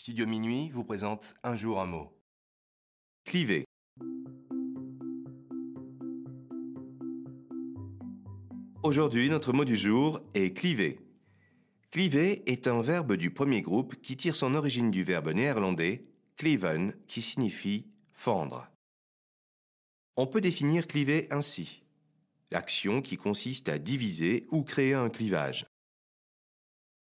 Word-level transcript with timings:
Studio 0.00 0.26
Minuit 0.26 0.70
vous 0.70 0.82
présente 0.82 1.34
Un 1.42 1.56
jour 1.56 1.78
un 1.78 1.84
mot. 1.84 2.10
Cliver. 3.26 3.66
Aujourd'hui, 8.82 9.28
notre 9.28 9.52
mot 9.52 9.66
du 9.66 9.76
jour 9.76 10.22
est 10.32 10.56
cliver. 10.56 11.00
Cliver 11.90 12.50
est 12.50 12.66
un 12.66 12.80
verbe 12.80 13.12
du 13.12 13.30
premier 13.30 13.60
groupe 13.60 14.00
qui 14.00 14.16
tire 14.16 14.36
son 14.36 14.54
origine 14.54 14.90
du 14.90 15.04
verbe 15.04 15.34
néerlandais 15.34 16.06
cleven 16.38 16.94
qui 17.06 17.20
signifie 17.20 17.84
fendre. 18.14 18.70
On 20.16 20.26
peut 20.26 20.40
définir 20.40 20.86
cliver 20.86 21.28
ainsi 21.30 21.82
l'action 22.50 23.02
qui 23.02 23.18
consiste 23.18 23.68
à 23.68 23.78
diviser 23.78 24.46
ou 24.50 24.62
créer 24.62 24.94
un 24.94 25.10
clivage. 25.10 25.66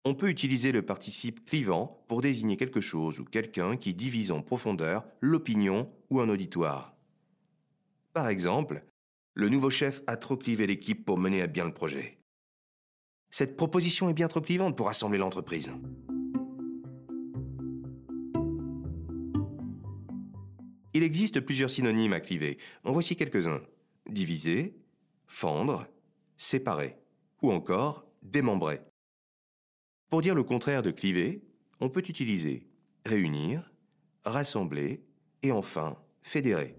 On 0.09 0.15
peut 0.15 0.29
utiliser 0.29 0.71
le 0.71 0.83
participe 0.83 1.43
clivant 1.43 1.89
pour 2.07 2.21
désigner 2.21 2.55
quelque 2.55 2.79
chose 2.79 3.19
ou 3.19 3.25
quelqu'un 3.25 3.75
qui 3.75 3.93
divise 3.93 4.31
en 4.31 4.41
profondeur 4.41 5.03
l'opinion 5.19 5.91
ou 6.09 6.21
un 6.21 6.29
auditoire. 6.29 6.95
Par 8.13 8.29
exemple, 8.29 8.85
le 9.33 9.49
nouveau 9.49 9.69
chef 9.69 10.01
a 10.07 10.15
trop 10.15 10.37
clivé 10.37 10.65
l'équipe 10.65 11.03
pour 11.03 11.17
mener 11.17 11.41
à 11.41 11.47
bien 11.47 11.65
le 11.65 11.73
projet. 11.73 12.19
Cette 13.31 13.57
proposition 13.57 14.07
est 14.07 14.13
bien 14.13 14.29
trop 14.29 14.39
clivante 14.39 14.77
pour 14.77 14.87
assembler 14.87 15.17
l'entreprise. 15.17 15.73
Il 20.93 21.03
existe 21.03 21.41
plusieurs 21.41 21.69
synonymes 21.69 22.13
à 22.13 22.21
cliver. 22.21 22.59
En 22.85 22.93
voici 22.93 23.17
quelques-uns. 23.17 23.59
Diviser, 24.09 24.73
fendre, 25.25 25.85
séparer 26.37 26.95
ou 27.41 27.51
encore 27.51 28.05
démembrer. 28.21 28.79
Pour 30.09 30.21
dire 30.21 30.35
le 30.35 30.43
contraire 30.43 30.83
de 30.83 30.91
cliver, 30.91 31.41
on 31.81 31.89
peut 31.89 32.03
utiliser 32.07 32.65
réunir, 33.05 33.71
rassembler 34.23 35.01
et 35.43 35.51
enfin 35.51 35.97
fédérer. 36.21 36.75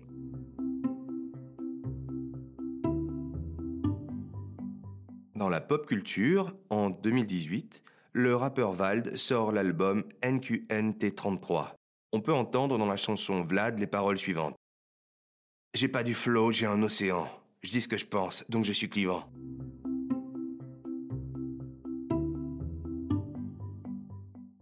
Dans 5.35 5.51
la 5.51 5.61
pop 5.61 5.87
culture, 5.87 6.57
en 6.71 6.89
2018, 6.89 7.83
le 8.13 8.35
rappeur 8.35 8.73
Vald 8.73 9.17
sort 9.17 9.53
l'album 9.53 10.05
NQNT33. 10.23 11.75
On 12.13 12.23
peut 12.23 12.33
entendre 12.33 12.79
dans 12.79 12.87
la 12.87 12.97
chanson 12.97 13.43
Vlad 13.43 13.79
les 13.79 13.87
paroles 13.87 14.19
suivantes. 14.19 14.57
J'ai 15.75 15.89
pas 15.89 16.03
du 16.03 16.15
flow, 16.15 16.51
j'ai 16.51 16.67
un 16.67 16.83
océan. 16.83 17.29
Je 17.63 17.71
dis 17.71 17.83
ce 17.83 17.89
que 17.89 17.99
je 17.99 18.07
pense, 18.07 18.45
donc 18.49 18.65
je 18.65 18.73
suis 18.73 18.89
clivant. 18.89 19.31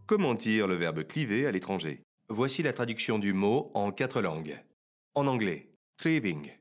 Comment 0.06 0.34
dire 0.34 0.68
le 0.68 0.76
verbe 0.76 1.04
cliver 1.04 1.46
à 1.46 1.50
l'étranger? 1.50 2.00
Voici 2.28 2.62
la 2.62 2.72
traduction 2.72 3.18
du 3.18 3.32
mot 3.32 3.72
en 3.74 3.90
quatre 3.90 4.22
langues. 4.22 4.62
En 5.14 5.26
anglais, 5.26 5.68
cleaving. 5.98 6.52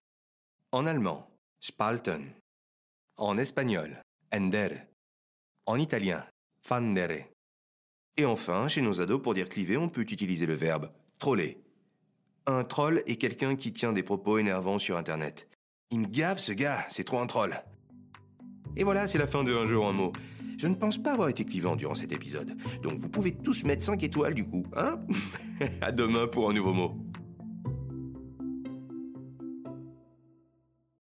En 0.72 0.88
allemand, 0.88 1.30
spalten. 1.60 2.34
En 3.18 3.38
espagnol, 3.38 4.02
ender. 4.34 4.88
En 5.68 5.78
italien, 5.78 6.26
fandere. 6.64 7.30
Et 8.18 8.26
enfin, 8.26 8.68
chez 8.68 8.82
nos 8.82 9.00
ados, 9.00 9.22
pour 9.22 9.36
dire 9.36 9.48
cliver, 9.48 9.78
on 9.78 9.90
peut 9.90 10.02
utiliser 10.10 10.48
le 10.48 10.56
verbe 10.56 10.90
troller. 11.20 11.60
Un 12.48 12.64
troll 12.64 13.04
est 13.06 13.18
quelqu'un 13.18 13.56
qui 13.56 13.72
tient 13.72 13.94
des 13.94 14.04
propos 14.04 14.40
énervants 14.40 14.80
sur 14.80 14.98
Internet. 14.98 15.48
Il 15.92 16.00
me 16.00 16.08
gave 16.08 16.40
ce 16.40 16.52
gars, 16.52 16.84
c'est 16.90 17.04
trop 17.04 17.20
un 17.20 17.28
troll. 17.28 17.64
Et 18.76 18.84
voilà, 18.84 19.08
c'est 19.08 19.20
la 19.20 19.28
fin 19.28 19.44
de 19.44 19.56
Un 19.56 19.68
jour 19.68 19.88
un 19.88 19.94
mot. 19.94 20.14
Je 20.58 20.68
ne 20.68 20.76
pense 20.76 20.98
pas 20.98 21.14
avoir 21.14 21.30
été 21.30 21.44
clivant 21.46 21.76
durant 21.76 21.96
cet 21.96 22.12
épisode, 22.12 22.56
donc 22.82 22.94
vous 22.98 23.10
pouvez 23.10 23.34
tous 23.34 23.64
mettre 23.64 23.84
5 23.84 24.02
étoiles 24.04 24.34
du 24.34 24.46
coup, 24.46 24.66
hein? 24.76 25.00
À 25.82 25.92
demain 25.92 26.28
pour 26.28 26.50
un 26.50 26.54
nouveau 26.54 26.74
mot. 26.74 27.05